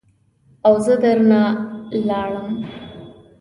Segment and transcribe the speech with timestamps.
[0.67, 1.41] او زه در نه
[2.07, 2.49] لاړم.